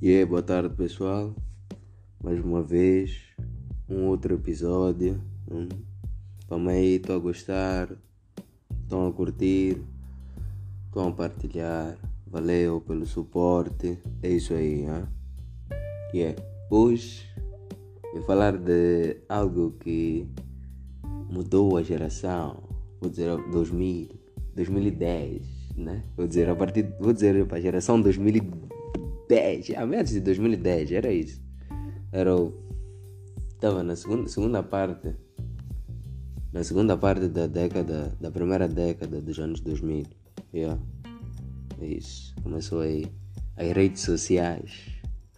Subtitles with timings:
[0.00, 1.34] E aí, boa tarde pessoal.
[2.22, 3.18] Mais uma vez,
[3.88, 5.20] um outro episódio.
[5.50, 5.66] Hum.
[6.68, 7.88] Aí, estou a gostar,
[8.80, 9.82] estão a curtir,
[10.86, 11.98] estão a partilhar.
[12.28, 13.98] Valeu pelo suporte.
[14.22, 15.08] É isso aí, hein?
[16.14, 16.40] Yeah.
[16.70, 17.26] Hoje
[18.14, 20.28] vou falar de algo que
[21.28, 22.62] mudou a geração.
[23.00, 24.10] Vou dizer 2000,
[24.54, 25.42] 2010,
[25.76, 26.04] né?
[26.16, 28.77] Vou dizer a partir, vou dizer para a geração 2010,
[29.76, 31.42] a meados de 2010, era isso.
[32.12, 32.54] Era o
[33.50, 35.16] estava na segunda, segunda parte
[36.52, 40.06] na segunda parte da década da primeira década dos anos 2000
[40.54, 40.80] yeah.
[41.80, 42.34] É isso.
[42.42, 43.06] Começou aí.
[43.56, 44.86] As redes sociais.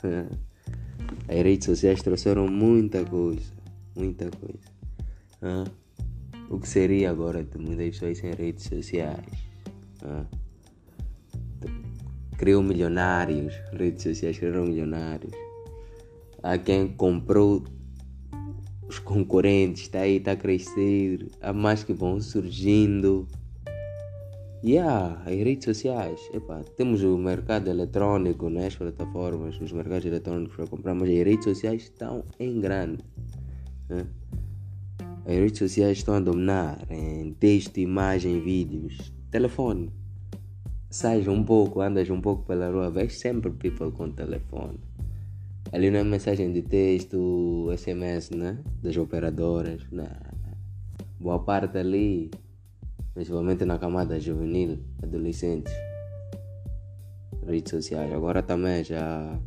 [1.29, 3.61] As redes sociais trouxeram muita coisa
[4.01, 5.71] muita coisa.
[6.49, 7.43] O que seria agora?
[7.45, 9.25] De muitas pessoas sem redes sociais.
[10.03, 10.25] Ah.
[12.41, 15.35] Criou milionários redes sociais criaram milionários
[16.43, 17.63] há quem comprou
[18.89, 23.29] os concorrentes, está aí, está a crescer, há mais que vão surgindo.
[24.63, 30.07] E yeah, as redes sociais, epa, temos o mercado eletrônico, né, as plataformas, os mercados
[30.07, 33.05] eletrônicos para comprar, mas as redes sociais estão em grande.
[33.87, 34.07] Né?
[35.27, 40.00] As redes sociais estão a dominar em texto, imagem, vídeos, telefone.
[40.91, 44.81] Sais um pouco, andas um pouco pela rua, vês sempre people com telefone.
[45.71, 48.59] Ali não é mensagem de texto, SMS, né?
[48.83, 49.87] Das operadoras.
[49.93, 50.05] Não.
[51.21, 52.33] Boa parte ali,
[53.15, 55.73] principalmente na camada juvenil, adolescentes.
[57.47, 58.13] Redes sociais.
[58.13, 59.39] Agora também já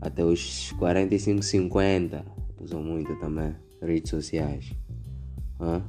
[0.00, 2.24] até os 45, 50
[2.60, 4.72] usam muito também redes sociais.
[5.60, 5.82] Hã?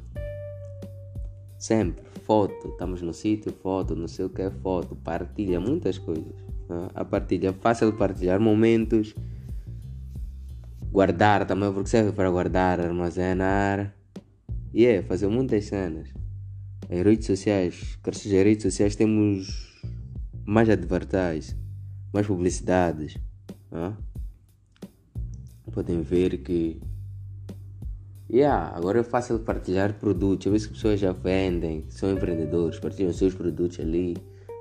[1.60, 6.34] Sempre, foto, estamos no sítio, foto, não sei o que é foto, partilha, muitas coisas.
[6.70, 6.90] Hã?
[6.94, 9.14] A partilha, é fácil de partilhar momentos
[10.92, 13.96] guardar também, porque serve para guardar, armazenar.
[14.72, 16.10] E yeah, é fazer muitas cenas.
[16.90, 19.74] As redes sociais, graças às redes sociais temos
[20.46, 21.56] mais advertising,
[22.14, 23.18] mais publicidades.
[23.72, 23.96] Hein?
[25.72, 26.80] Podem ver que
[28.34, 30.48] Yeah, agora é fácil partilhar produtos.
[30.48, 34.18] Eu vejo que pessoas já vendem, são empreendedores, partilham seus produtos ali,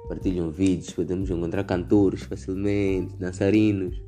[0.07, 3.99] partilham vídeos, podemos encontrar cantores facilmente, dançarinos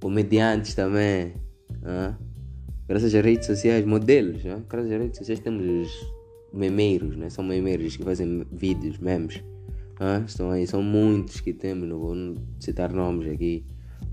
[0.00, 1.34] comediantes também.
[1.82, 2.14] Ah?
[2.86, 4.46] Graças às redes sociais, modelos.
[4.46, 4.62] Ah?
[4.68, 6.12] Graças às redes sociais temos os
[6.52, 7.28] memeiros, né?
[7.28, 9.42] são memeiros que fazem vídeos, memes.
[9.98, 10.22] Ah?
[10.24, 13.64] Estão aí, são muitos que temos, não vou citar nomes aqui.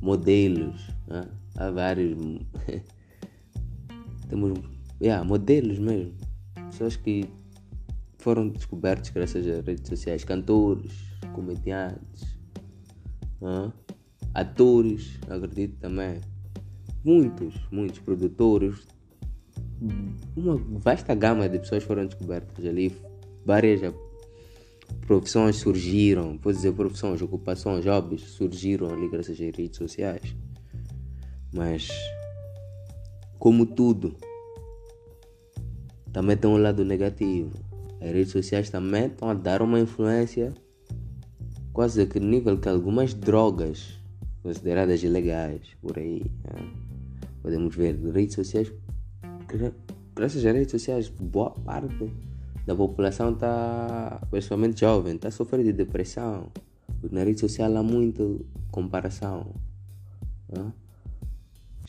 [0.01, 0.90] Modelos.
[1.11, 1.28] Ah?
[1.57, 2.17] Há vários.
[4.33, 4.59] temos
[4.99, 6.13] yeah, modelos mesmo.
[6.71, 7.29] Pessoas que
[8.17, 10.23] foram descobertos graças às redes sociais.
[10.23, 10.91] Cantores,
[11.35, 12.33] comediantes.
[13.43, 13.72] Ah?
[14.33, 16.19] atores, acredito também.
[17.03, 18.88] Muitos, muitos produtores.
[20.35, 22.95] Uma vasta gama de pessoas foram descobertas ali.
[23.45, 23.81] Várias
[25.05, 30.35] profissões surgiram, vou dizer profissões, ocupações, jobs surgiram ali graças às redes sociais.
[31.53, 31.89] Mas,
[33.43, 34.15] como tudo,
[36.13, 37.51] também tem um lado negativo.
[37.99, 40.53] As redes sociais também estão a dar uma influência
[41.73, 43.99] quase que nível que algumas drogas
[44.41, 46.21] consideradas ilegais por aí.
[46.45, 46.71] Né?
[47.41, 48.71] Podemos ver redes sociais,
[50.15, 52.13] graças às redes sociais, boa parte
[52.65, 56.47] da população está, principalmente jovem, está sofrendo de depressão.
[57.01, 58.23] Porque na rede social há muita
[58.71, 59.47] comparação.
[60.47, 60.71] Né?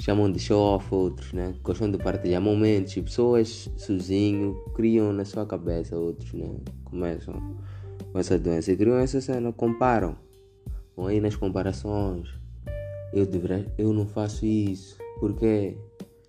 [0.00, 1.54] Chamam de show off outros, né?
[1.62, 6.48] Gostam de partilhar momentos e pessoas sozinho criam na sua cabeça outros, né?
[6.84, 7.34] Começam
[8.12, 10.16] com essa doença e criam essa cena, comparam.
[10.96, 12.28] Vão aí nas comparações
[13.14, 15.76] eu, deveria, eu não faço isso, porque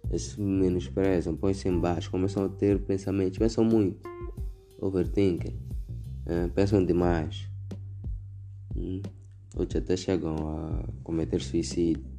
[0.10, 4.08] eles menosprezam, põem-se embaixo, começam a ter pensamentos, pensam muito,
[4.80, 5.58] overthinking,
[6.28, 7.50] é, pensam demais.
[8.76, 9.02] Hum.
[9.56, 12.15] Outros até chegam a cometer suicídio.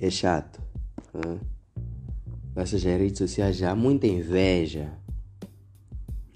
[0.00, 0.60] É chato.
[1.14, 1.56] É.
[2.60, 4.92] Essas redes sociais já há muita inveja.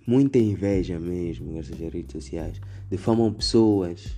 [0.07, 2.61] Muita inveja mesmo nessas redes sociais.
[2.91, 4.17] Difamam pessoas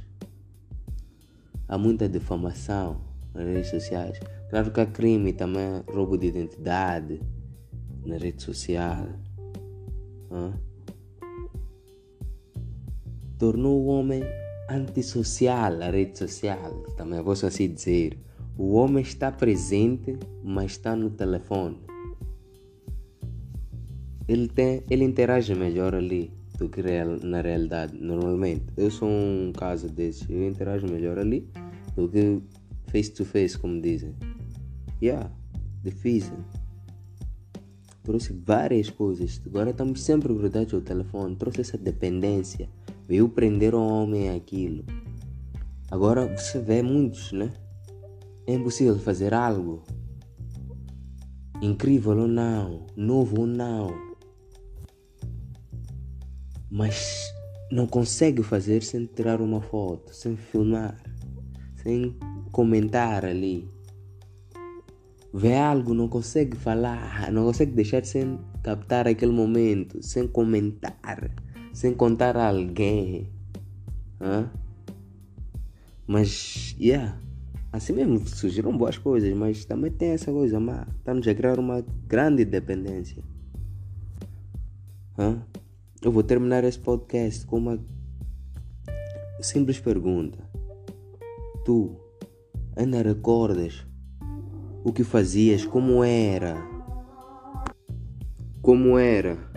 [1.68, 3.00] há muita difamação
[3.34, 4.18] nas redes sociais.
[4.50, 7.20] Claro que há crime também, roubo de identidade
[8.04, 9.08] na rede social.
[13.38, 14.22] Tornou o homem
[14.68, 18.18] antissocial a rede social, também posso assim dizer.
[18.56, 21.78] O homem está presente, mas está no telefone.
[24.28, 28.64] Ele, tem, ele interage melhor ali do que real, na realidade, normalmente.
[28.76, 31.48] Eu sou um caso desses, eu interajo melhor ali
[31.96, 32.40] do que
[32.88, 34.14] face to face, como dizem.
[35.02, 35.30] Yeah,
[35.82, 36.36] difícil.
[38.02, 39.40] Trouxe várias coisas.
[39.46, 41.36] Agora estamos sempre grudados ao telefone.
[41.36, 42.68] Trouxe essa dependência.
[43.08, 44.84] Veio prender o homem aquilo.
[45.90, 47.52] Agora você vê muitos, né?
[48.46, 49.82] É impossível fazer algo.
[51.60, 53.94] Incrível ou não, novo ou não.
[56.68, 57.32] Mas
[57.70, 61.00] não consegue fazer sem tirar uma foto, sem filmar,
[61.82, 62.16] sem
[62.50, 63.68] comentar ali.
[65.32, 71.30] Vê algo, não consegue falar, não consegue deixar sem captar aquele momento, sem comentar,
[71.72, 73.30] sem contar a alguém.
[74.20, 74.50] Hã?
[76.06, 77.18] Mas, yeah,
[77.72, 80.86] assim mesmo surgiram boas coisas, mas também tem essa coisa má.
[80.98, 83.22] Estamos a criar uma grande dependência.
[85.18, 85.42] Hã?
[86.02, 87.78] Eu vou terminar esse podcast com uma
[89.40, 90.38] simples pergunta.
[91.64, 91.96] Tu
[92.76, 93.86] ainda recordas
[94.84, 95.64] o que fazias?
[95.64, 96.56] Como era?
[98.60, 99.51] Como era?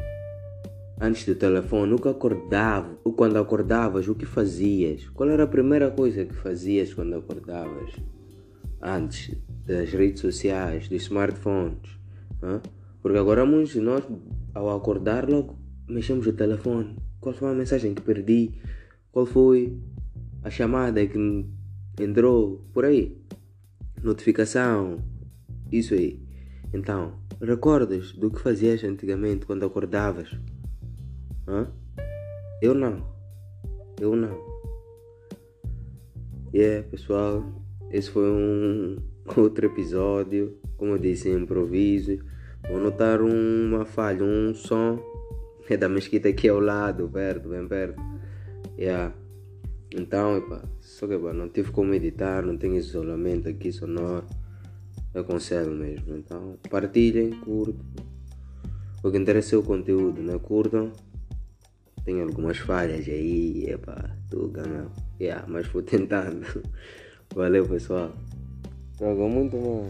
[0.99, 5.09] Antes do telefone, o que acordava, ou quando acordavas, o que fazias?
[5.09, 7.91] Qual era a primeira coisa que fazias quando acordavas?
[8.81, 11.99] Antes das redes sociais, dos smartphones.
[13.01, 14.05] Porque agora muitos de nós,
[14.53, 15.57] ao acordar logo,
[15.87, 16.95] mexemos o telefone.
[17.19, 18.53] Qual foi a mensagem que perdi?
[19.11, 19.77] Qual foi
[20.43, 21.45] a chamada que
[21.99, 22.65] entrou?
[22.73, 23.17] Por aí.
[24.01, 24.99] Notificação.
[25.71, 26.23] Isso aí.
[26.73, 30.29] Então, recordas do que fazias antigamente quando acordavas?
[31.47, 31.67] Hã?
[32.59, 33.05] Eu não.
[34.01, 34.35] Eu não.
[36.51, 37.43] E yeah, é, pessoal,
[37.91, 38.97] esse foi um
[39.37, 40.57] outro episódio.
[40.75, 42.17] Como eu disse, improviso.
[42.67, 44.99] Vou notar uma falha, um som.
[45.67, 47.99] É da mesquita aqui ao lado, perto, bem perto.
[48.77, 49.15] Yeah.
[49.91, 54.27] Então, epa, só que epa, não tive como editar, não tenho isolamento aqui sonoro.
[55.11, 56.15] Eu aconselho mesmo.
[56.15, 57.83] Então, partilhem, curtam.
[59.03, 60.37] O que interessa é o conteúdo, né?
[60.37, 60.91] Curtam
[62.05, 64.91] tem algumas falhas aí, epa, tuga não.
[65.19, 66.45] Yeah, mas vou tentando.
[67.33, 68.13] Valeu pessoal.
[68.99, 69.87] Joga muito bom.